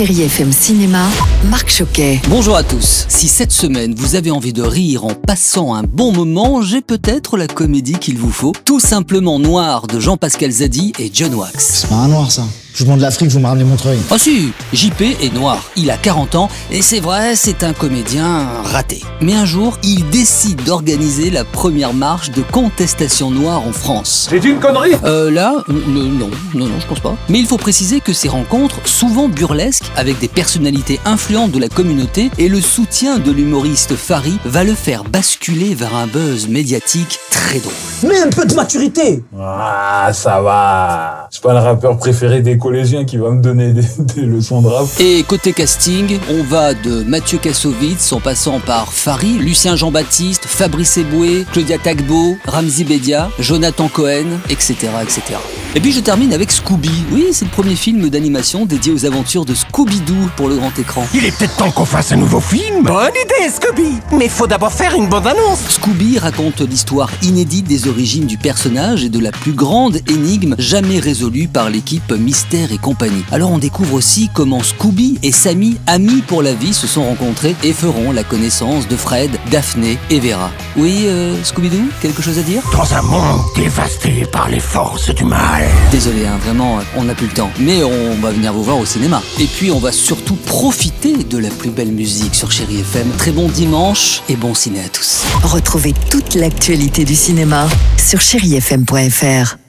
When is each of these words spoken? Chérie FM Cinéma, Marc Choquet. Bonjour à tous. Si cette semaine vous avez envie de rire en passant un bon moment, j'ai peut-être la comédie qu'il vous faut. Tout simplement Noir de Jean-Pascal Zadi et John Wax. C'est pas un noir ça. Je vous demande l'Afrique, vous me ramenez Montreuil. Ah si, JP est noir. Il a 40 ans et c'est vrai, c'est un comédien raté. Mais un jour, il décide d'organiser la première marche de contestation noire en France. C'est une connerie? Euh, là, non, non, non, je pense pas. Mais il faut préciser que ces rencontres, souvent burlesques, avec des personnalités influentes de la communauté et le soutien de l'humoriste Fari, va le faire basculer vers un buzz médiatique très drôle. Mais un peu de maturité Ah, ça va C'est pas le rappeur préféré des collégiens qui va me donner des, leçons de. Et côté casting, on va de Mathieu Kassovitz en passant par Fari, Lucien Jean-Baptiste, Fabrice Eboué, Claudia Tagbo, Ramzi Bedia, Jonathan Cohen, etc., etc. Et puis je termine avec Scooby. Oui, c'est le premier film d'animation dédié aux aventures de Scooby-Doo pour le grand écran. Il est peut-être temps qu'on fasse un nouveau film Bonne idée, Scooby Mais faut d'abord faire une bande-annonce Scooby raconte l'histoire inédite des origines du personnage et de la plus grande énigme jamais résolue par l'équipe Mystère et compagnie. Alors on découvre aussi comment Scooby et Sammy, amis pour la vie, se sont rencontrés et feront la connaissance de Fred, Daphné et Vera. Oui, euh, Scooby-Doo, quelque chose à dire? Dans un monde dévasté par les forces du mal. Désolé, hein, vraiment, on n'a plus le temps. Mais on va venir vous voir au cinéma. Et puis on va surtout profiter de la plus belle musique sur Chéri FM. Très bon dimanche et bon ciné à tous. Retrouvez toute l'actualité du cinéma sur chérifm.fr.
Chérie 0.00 0.22
FM 0.22 0.50
Cinéma, 0.50 1.06
Marc 1.50 1.68
Choquet. 1.68 2.22
Bonjour 2.30 2.56
à 2.56 2.62
tous. 2.62 3.04
Si 3.10 3.28
cette 3.28 3.52
semaine 3.52 3.94
vous 3.94 4.14
avez 4.14 4.30
envie 4.30 4.54
de 4.54 4.62
rire 4.62 5.04
en 5.04 5.12
passant 5.12 5.74
un 5.74 5.82
bon 5.82 6.10
moment, 6.10 6.62
j'ai 6.62 6.80
peut-être 6.80 7.36
la 7.36 7.46
comédie 7.46 7.98
qu'il 7.98 8.16
vous 8.16 8.30
faut. 8.30 8.54
Tout 8.64 8.80
simplement 8.80 9.38
Noir 9.38 9.86
de 9.88 10.00
Jean-Pascal 10.00 10.50
Zadi 10.50 10.94
et 10.98 11.10
John 11.12 11.34
Wax. 11.34 11.80
C'est 11.82 11.88
pas 11.90 11.96
un 11.96 12.08
noir 12.08 12.32
ça. 12.32 12.46
Je 12.72 12.78
vous 12.78 12.84
demande 12.84 13.00
l'Afrique, 13.00 13.30
vous 13.30 13.40
me 13.40 13.46
ramenez 13.46 13.64
Montreuil. 13.64 13.98
Ah 14.10 14.18
si, 14.18 14.52
JP 14.72 15.02
est 15.20 15.34
noir. 15.34 15.58
Il 15.76 15.90
a 15.90 15.96
40 15.96 16.34
ans 16.36 16.48
et 16.70 16.82
c'est 16.82 17.00
vrai, 17.00 17.34
c'est 17.36 17.62
un 17.64 17.72
comédien 17.72 18.46
raté. 18.64 19.02
Mais 19.20 19.34
un 19.34 19.44
jour, 19.44 19.76
il 19.82 20.08
décide 20.10 20.62
d'organiser 20.64 21.30
la 21.30 21.44
première 21.44 21.92
marche 21.92 22.30
de 22.30 22.42
contestation 22.42 23.30
noire 23.30 23.66
en 23.66 23.72
France. 23.72 24.28
C'est 24.30 24.44
une 24.44 24.58
connerie? 24.60 24.92
Euh, 25.04 25.30
là, 25.30 25.52
non, 25.68 26.02
non, 26.04 26.30
non, 26.54 26.66
je 26.80 26.86
pense 26.86 27.00
pas. 27.00 27.16
Mais 27.28 27.38
il 27.40 27.46
faut 27.46 27.58
préciser 27.58 28.00
que 28.00 28.12
ces 28.12 28.28
rencontres, 28.28 28.76
souvent 28.84 29.28
burlesques, 29.28 29.90
avec 29.96 30.18
des 30.20 30.28
personnalités 30.28 31.00
influentes 31.04 31.50
de 31.50 31.58
la 31.58 31.68
communauté 31.68 32.30
et 32.38 32.48
le 32.48 32.60
soutien 32.60 33.18
de 33.18 33.30
l'humoriste 33.32 33.96
Fari, 33.96 34.38
va 34.44 34.64
le 34.64 34.74
faire 34.74 35.04
basculer 35.04 35.74
vers 35.74 35.94
un 35.96 36.06
buzz 36.06 36.48
médiatique 36.48 37.18
très 37.30 37.58
drôle. 37.58 37.72
Mais 38.06 38.20
un 38.20 38.30
peu 38.30 38.46
de 38.46 38.54
maturité 38.54 39.22
Ah, 39.38 40.10
ça 40.12 40.40
va 40.40 41.28
C'est 41.30 41.42
pas 41.42 41.52
le 41.52 41.58
rappeur 41.58 41.98
préféré 41.98 42.40
des 42.40 42.56
collégiens 42.60 43.04
qui 43.04 43.16
va 43.16 43.30
me 43.30 43.42
donner 43.42 43.72
des, 43.72 43.82
leçons 44.22 44.62
de. 44.62 44.86
Et 45.00 45.24
côté 45.24 45.52
casting, 45.52 46.18
on 46.30 46.44
va 46.44 46.74
de 46.74 47.02
Mathieu 47.02 47.38
Kassovitz 47.38 48.12
en 48.12 48.20
passant 48.20 48.60
par 48.60 48.92
Fari, 48.92 49.38
Lucien 49.38 49.74
Jean-Baptiste, 49.74 50.44
Fabrice 50.46 50.98
Eboué, 50.98 51.44
Claudia 51.52 51.78
Tagbo, 51.78 52.36
Ramzi 52.46 52.84
Bedia, 52.84 53.30
Jonathan 53.40 53.88
Cohen, 53.88 54.38
etc., 54.48 54.90
etc. 55.02 55.38
Et 55.76 55.80
puis 55.80 55.92
je 55.92 56.00
termine 56.00 56.32
avec 56.32 56.50
Scooby. 56.50 56.90
Oui, 57.12 57.28
c'est 57.32 57.44
le 57.44 57.50
premier 57.50 57.76
film 57.76 58.08
d'animation 58.08 58.66
dédié 58.66 58.92
aux 58.92 59.04
aventures 59.04 59.44
de 59.44 59.54
Scooby-Doo 59.54 60.30
pour 60.36 60.48
le 60.48 60.56
grand 60.56 60.76
écran. 60.76 61.06
Il 61.14 61.24
est 61.24 61.30
peut-être 61.30 61.56
temps 61.56 61.70
qu'on 61.70 61.84
fasse 61.84 62.10
un 62.10 62.16
nouveau 62.16 62.40
film 62.40 62.82
Bonne 62.82 63.12
idée, 63.24 63.48
Scooby 63.48 63.98
Mais 64.12 64.28
faut 64.28 64.48
d'abord 64.48 64.72
faire 64.72 64.96
une 64.96 65.08
bande-annonce 65.08 65.60
Scooby 65.68 66.18
raconte 66.18 66.60
l'histoire 66.60 67.08
inédite 67.22 67.68
des 67.68 67.86
origines 67.86 68.26
du 68.26 68.36
personnage 68.36 69.04
et 69.04 69.08
de 69.08 69.20
la 69.20 69.30
plus 69.30 69.52
grande 69.52 70.00
énigme 70.08 70.56
jamais 70.58 70.98
résolue 70.98 71.46
par 71.46 71.70
l'équipe 71.70 72.10
Mystère 72.12 72.72
et 72.72 72.78
compagnie. 72.78 73.24
Alors 73.30 73.52
on 73.52 73.58
découvre 73.58 73.94
aussi 73.94 74.28
comment 74.34 74.64
Scooby 74.64 75.18
et 75.22 75.30
Sammy, 75.30 75.76
amis 75.86 76.22
pour 76.26 76.42
la 76.42 76.54
vie, 76.54 76.74
se 76.74 76.88
sont 76.88 77.04
rencontrés 77.04 77.54
et 77.62 77.72
feront 77.72 78.10
la 78.10 78.24
connaissance 78.24 78.88
de 78.88 78.96
Fred, 78.96 79.30
Daphné 79.52 79.98
et 80.10 80.18
Vera. 80.18 80.50
Oui, 80.76 81.04
euh, 81.04 81.36
Scooby-Doo, 81.44 81.90
quelque 82.02 82.22
chose 82.22 82.38
à 82.38 82.42
dire? 82.42 82.62
Dans 82.72 82.92
un 82.92 83.02
monde 83.02 83.40
dévasté 83.54 84.26
par 84.32 84.48
les 84.48 84.60
forces 84.60 85.14
du 85.14 85.24
mal. 85.24 85.59
Désolé, 85.90 86.26
hein, 86.26 86.38
vraiment, 86.42 86.78
on 86.96 87.04
n'a 87.04 87.14
plus 87.14 87.26
le 87.26 87.32
temps. 87.32 87.50
Mais 87.58 87.82
on 87.82 88.14
va 88.20 88.30
venir 88.30 88.52
vous 88.52 88.62
voir 88.62 88.78
au 88.78 88.86
cinéma. 88.86 89.22
Et 89.38 89.46
puis 89.46 89.70
on 89.70 89.78
va 89.78 89.92
surtout 89.92 90.36
profiter 90.36 91.24
de 91.24 91.38
la 91.38 91.50
plus 91.50 91.70
belle 91.70 91.92
musique 91.92 92.34
sur 92.34 92.50
Chéri 92.50 92.80
FM. 92.80 93.08
Très 93.18 93.32
bon 93.32 93.48
dimanche 93.48 94.22
et 94.28 94.36
bon 94.36 94.54
ciné 94.54 94.80
à 94.80 94.88
tous. 94.88 95.24
Retrouvez 95.42 95.94
toute 96.10 96.34
l'actualité 96.34 97.04
du 97.04 97.14
cinéma 97.14 97.68
sur 97.96 98.20
chérifm.fr. 98.20 99.59